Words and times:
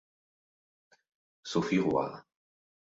Sophie 1.43 1.77
Rois 1.77 2.25